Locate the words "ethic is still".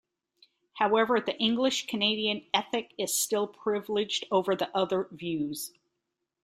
2.55-3.45